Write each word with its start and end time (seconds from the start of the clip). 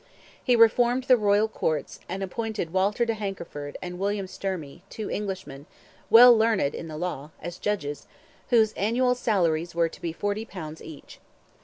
He 0.43 0.55
reformed 0.55 1.03
the 1.03 1.15
royal 1.15 1.47
courts, 1.47 1.99
and 2.09 2.23
appointed 2.23 2.73
Walter 2.73 3.05
de 3.05 3.13
Hankerford 3.13 3.77
and 3.83 3.99
William 3.99 4.25
Sturmey, 4.25 4.81
two 4.89 5.11
Englishmen, 5.11 5.67
"well 6.09 6.35
learned 6.35 6.73
in 6.73 6.87
the 6.87 6.97
law" 6.97 7.29
as 7.39 7.59
judges, 7.59 8.07
whose 8.49 8.73
annual 8.73 9.13
salaries 9.13 9.75
were 9.75 9.89
to 9.89 10.01
be 10.01 10.11
forty 10.11 10.43
pounds 10.43 10.81
each. 10.81 11.19